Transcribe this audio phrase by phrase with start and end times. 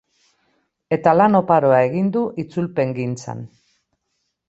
[0.97, 3.49] Eta lan oparoa egin du itzulpengintzan.